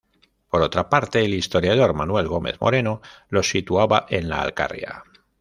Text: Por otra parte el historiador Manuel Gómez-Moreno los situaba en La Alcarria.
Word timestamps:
Por 0.49 0.63
otra 0.63 0.89
parte 0.89 1.23
el 1.23 1.35
historiador 1.35 1.93
Manuel 1.93 2.27
Gómez-Moreno 2.27 3.01
los 3.29 3.47
situaba 3.47 4.07
en 4.09 4.29
La 4.29 4.41
Alcarria. 4.41 5.03